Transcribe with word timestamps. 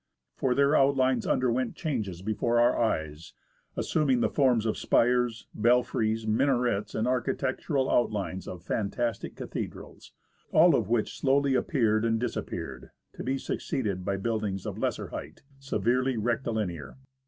For 0.35 0.55
their 0.55 0.75
outlines 0.75 1.27
underwent 1.27 1.75
changes 1.75 2.23
before 2.23 2.59
our 2.59 2.75
eyes, 2.75 3.33
assuming 3.77 4.19
the 4.19 4.31
forms 4.31 4.65
of 4.65 4.75
spires, 4.75 5.45
belfries, 5.53 6.25
minarets, 6.25 6.95
and 6.95 7.07
architectural 7.07 7.87
outlines 7.87 8.47
of 8.47 8.63
fantastic 8.63 9.35
cathedrals, 9.35 10.11
all 10.51 10.73
of 10.75 10.89
which 10.89 11.19
slowly 11.19 11.53
appeared 11.53 12.03
and 12.03 12.19
disappeared, 12.19 12.89
to 13.13 13.23
be 13.23 13.37
succeeded 13.37 14.03
by 14.03 14.17
buildings 14.17 14.65
of 14.65 14.79
lesser 14.79 15.09
height, 15.09 15.43
severely 15.59 16.17
rectilinear. 16.17 16.97